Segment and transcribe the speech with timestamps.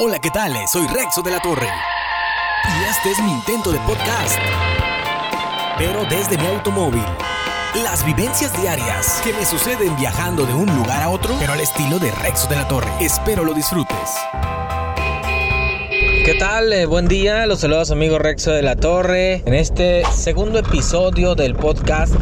[0.00, 0.54] Hola, ¿qué tal?
[0.68, 1.66] Soy Rexo de la Torre.
[1.66, 4.38] Y este es mi intento de podcast.
[5.76, 7.02] Pero desde mi automóvil.
[7.82, 11.98] Las vivencias diarias que me suceden viajando de un lugar a otro, pero al estilo
[11.98, 12.88] de Rexo de la Torre.
[13.00, 14.14] Espero lo disfrutes.
[16.24, 16.72] ¿Qué tal?
[16.72, 21.56] Eh, buen día, los saludos amigo Rexo de la Torre en este segundo episodio del
[21.56, 22.14] podcast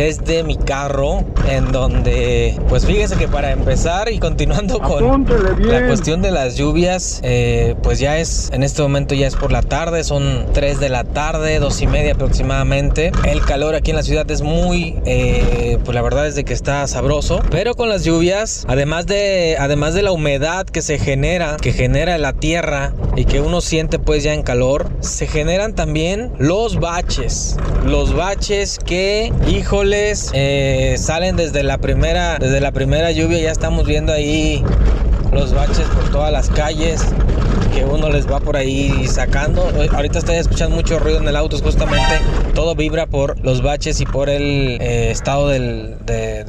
[0.00, 5.26] desde mi carro, en donde, pues fíjese que para empezar y continuando con
[5.58, 9.52] la cuestión de las lluvias, eh, pues ya es, en este momento ya es por
[9.52, 13.12] la tarde, son 3 de la tarde, dos y media aproximadamente.
[13.28, 16.54] El calor aquí en la ciudad es muy, eh, pues la verdad es de que
[16.54, 21.58] está sabroso, pero con las lluvias, además de, además de la humedad que se genera,
[21.60, 26.32] que genera la tierra y que uno siente pues ya en calor, se generan también
[26.38, 33.40] los baches, los baches que, híjole, eh, salen desde la primera desde la primera lluvia
[33.40, 34.62] ya estamos viendo ahí
[35.32, 37.04] los baches por todas las calles
[37.72, 39.70] que uno les va por ahí sacando.
[39.92, 42.20] Ahorita estoy escuchando mucho ruido en el auto, justamente
[42.54, 45.96] todo vibra por los baches y por el eh, estado de,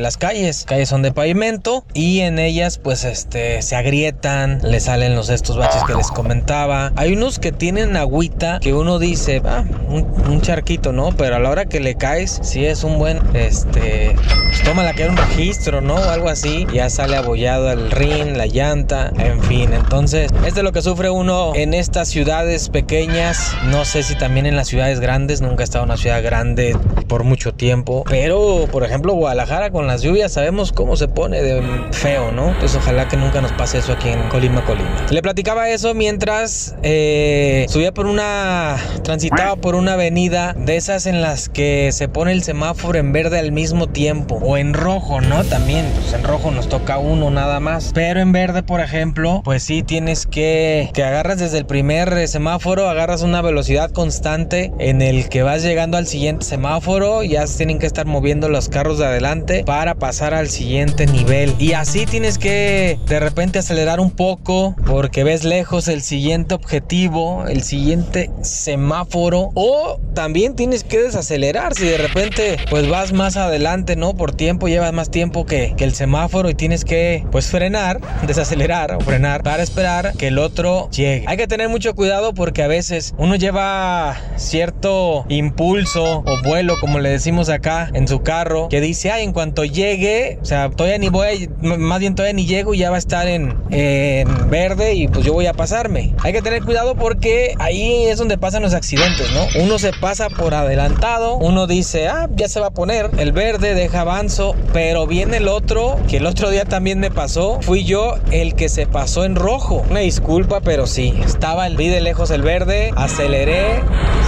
[0.00, 0.64] las calles.
[0.66, 5.56] Calles son de pavimento y en ellas pues este se agrietan, le salen los estos
[5.56, 6.92] baches que les comentaba.
[6.96, 11.10] Hay unos que tienen agüita que uno dice, ah, un, charquito, ¿no?
[11.12, 14.92] Pero a la hora que le caes, si es un buen, este, pues toma la
[14.92, 15.94] que un registro, ¿no?
[15.94, 19.72] O algo así, ya sale abollado el rin, la llanta, en fin.
[19.72, 24.46] Entonces, esto es lo que sufre uno en estas ciudades pequeñas, no sé si también
[24.46, 26.76] en las ciudades grandes, nunca he estado en una ciudad grande
[27.08, 31.62] por mucho tiempo, pero por ejemplo Guadalajara con las lluvias sabemos cómo se pone de
[31.92, 32.50] feo, ¿no?
[32.50, 35.06] Entonces ojalá que nunca nos pase eso aquí en Colima, Colima.
[35.10, 41.20] Le platicaba eso mientras eh, subía por una, transitaba por una avenida de esas en
[41.20, 45.44] las que se pone el semáforo en verde al mismo tiempo o en rojo, ¿no?
[45.44, 49.62] También, pues en rojo nos toca uno nada más, pero en verde, por ejemplo, pues
[49.62, 55.28] sí tienes que que agarras desde el primer semáforo, agarras una velocidad constante en el
[55.28, 59.64] que vas llegando al siguiente semáforo, ya tienen que estar moviendo los carros de adelante
[59.64, 61.54] para pasar al siguiente nivel.
[61.58, 67.44] Y así tienes que de repente acelerar un poco porque ves lejos el siguiente objetivo,
[67.48, 73.96] el siguiente semáforo o también tienes que desacelerar si de repente pues vas más adelante,
[73.96, 74.14] ¿no?
[74.14, 78.94] Por tiempo, llevas más tiempo que, que el semáforo y tienes que pues frenar, desacelerar
[78.94, 80.81] o frenar para esperar que el otro
[81.26, 86.98] Hay que tener mucho cuidado porque a veces uno lleva cierto impulso o vuelo, como
[86.98, 90.98] le decimos acá, en su carro, que dice, ay, en cuanto llegue, o sea, todavía
[90.98, 94.94] ni voy, más bien todavía ni llego y ya va a estar en, en verde
[94.94, 96.14] y pues yo voy a pasarme.
[96.22, 99.62] Hay que tener cuidado porque ahí es donde pasan los accidentes, ¿no?
[99.62, 103.74] Uno se pasa por adelantado, uno dice, ah, ya se va a poner el verde,
[103.74, 108.14] deja avanzo, pero viene el otro, que el otro día también me pasó, fui yo
[108.30, 109.84] el que se pasó en rojo.
[109.90, 113.82] Una disculpa, pero pero sí, estaba vi de lejos el verde, aceleré,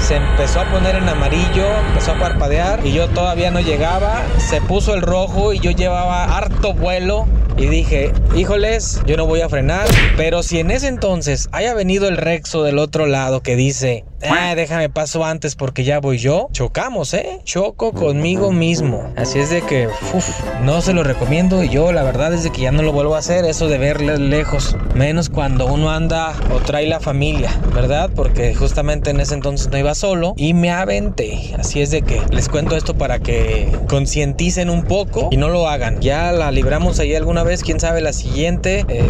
[0.06, 4.60] se empezó a poner en amarillo, empezó a parpadear y yo todavía no llegaba, se
[4.60, 9.48] puso el rojo y yo llevaba harto vuelo y dije, híjoles, yo no voy a
[9.48, 9.86] frenar,
[10.18, 14.54] pero si en ese entonces haya venido el Rexo del otro lado que dice, eh,
[14.56, 16.48] déjame paso antes porque ya voy yo.
[16.52, 17.40] Chocamos, ¿eh?
[17.44, 19.12] Choco conmigo mismo.
[19.16, 20.28] Así es de que, uf,
[20.62, 21.62] no se lo recomiendo.
[21.62, 23.44] Y yo, la verdad, es de que ya no lo vuelvo a hacer.
[23.44, 24.76] Eso de verle lejos.
[24.94, 28.10] Menos cuando uno anda o trae la familia, ¿verdad?
[28.14, 31.54] Porque justamente en ese entonces no iba solo y me aventé.
[31.58, 35.68] Así es de que les cuento esto para que concienticen un poco y no lo
[35.68, 36.00] hagan.
[36.00, 38.84] Ya la libramos ahí alguna vez, quién sabe la siguiente.
[38.88, 39.04] Eh,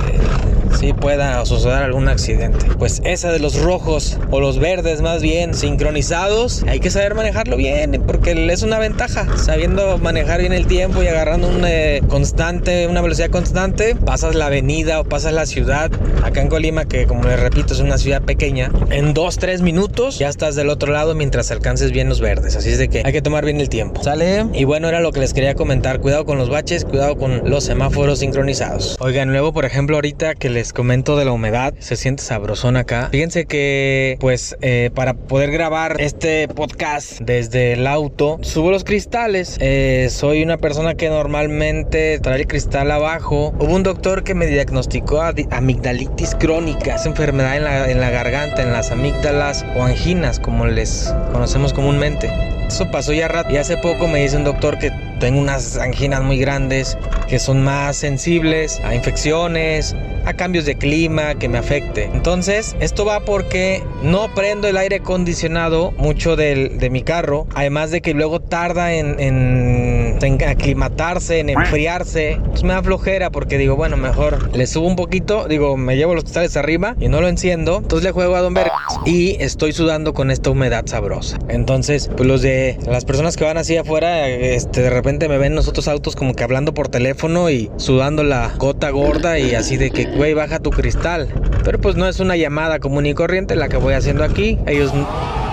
[0.79, 2.67] si pueda suceder algún accidente.
[2.79, 7.57] Pues esa de los rojos o los verdes más bien sincronizados, hay que saber manejarlo
[7.57, 9.27] bien porque es una ventaja.
[9.37, 14.47] Sabiendo manejar bien el tiempo y agarrando un eh, constante, una velocidad constante, pasas la
[14.47, 15.91] avenida o pasas la ciudad.
[16.23, 20.29] Acá en Colima, que como les repito es una ciudad pequeña, en 2-3 minutos ya
[20.29, 22.57] estás del otro lado mientras alcances bien los verdes.
[22.57, 24.03] Así es de que hay que tomar bien el tiempo.
[24.03, 24.47] ¿Sale?
[24.53, 26.01] Y bueno, era lo que les quería comentar.
[26.01, 28.97] Cuidado con los baches, cuidado con los semáforos sincronizados.
[29.01, 33.09] Oigan, luego por ejemplo ahorita que les comento de la humedad, se siente sabrosón acá.
[33.11, 39.57] Fíjense que pues eh, para poder grabar este podcast desde el auto, subo los cristales.
[39.61, 43.55] Eh, soy una persona que normalmente trae el cristal abajo.
[43.59, 48.63] Hubo un doctor que me diagnosticó amigdalitis crónica, esa enfermedad en la, en la garganta,
[48.63, 52.31] en las amígdalas o anginas, como les conocemos comúnmente.
[52.67, 54.91] Eso pasó ya rato y hace poco me dice un doctor que
[55.21, 59.95] tengo unas anginas muy grandes que son más sensibles a infecciones,
[60.25, 62.05] a cambios de clima que me afecte.
[62.13, 68.01] Entonces, esto va porque no prendo el aire acondicionado mucho de mi carro, además de
[68.01, 69.84] que luego tarda en en
[70.24, 72.41] aclimatarse, en enfriarse.
[72.50, 76.15] Pues me da flojera porque digo, bueno, mejor le subo un poquito, digo, me llevo
[76.15, 77.78] los cristales arriba y no lo enciendo.
[77.78, 78.71] Entonces le juego a Don Ver
[79.04, 81.38] y estoy sudando con esta humedad sabrosa.
[81.48, 85.54] Entonces, pues los de las personas que van así afuera, este, de repente me ven
[85.54, 89.91] nosotros autos como que hablando por teléfono y sudando la gota gorda y así de
[89.91, 91.28] que, güey, baja tu cristal.
[91.65, 94.59] Pero pues no es una llamada común y corriente la que voy haciendo aquí.
[94.66, 94.92] Ellos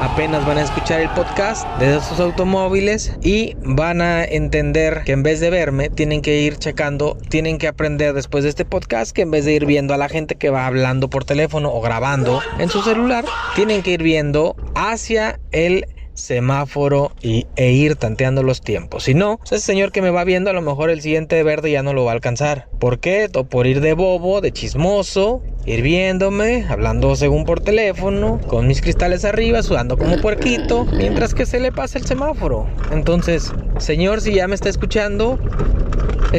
[0.02, 5.24] apenas van a escuchar el podcast de sus automóviles y van a entender que en
[5.24, 9.22] vez de verme, tienen que ir checando, tienen que aprender después de este podcast que
[9.22, 12.42] en vez de ir viendo a la gente que va hablando por teléfono o grabando
[12.58, 13.26] en su celular,
[13.56, 15.86] tienen que ir viendo hacia el
[16.22, 19.04] semáforo y, e ir tanteando los tiempos.
[19.04, 21.72] Si no, pues ese señor que me va viendo, a lo mejor el siguiente verde
[21.72, 22.68] ya no lo va a alcanzar.
[22.80, 23.30] ¿Por qué?
[23.36, 28.82] O por ir de bobo, de chismoso, ir viéndome, hablando según por teléfono, con mis
[28.82, 32.68] cristales arriba, sudando como puerquito, mientras que se le pasa el semáforo.
[32.92, 35.40] Entonces, señor, si ya me está escuchando,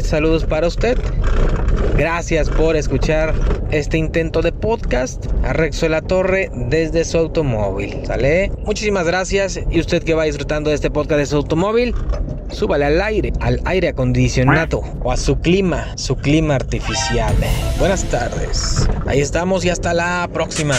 [0.03, 0.99] saludos para usted.
[1.97, 3.35] Gracias por escuchar
[3.71, 8.01] este intento de podcast a Rexo de la Torre desde su automóvil.
[8.07, 8.51] ¿Sale?
[8.65, 9.61] Muchísimas gracias.
[9.71, 11.95] Y usted que va disfrutando de este podcast de su automóvil,
[12.51, 17.35] súbale al aire, al aire acondicionado o a su clima, su clima artificial.
[17.79, 18.89] Buenas tardes.
[19.07, 20.75] Ahí estamos y hasta la próxima.